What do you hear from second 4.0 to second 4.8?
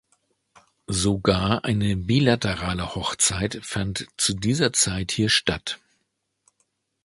zu dieser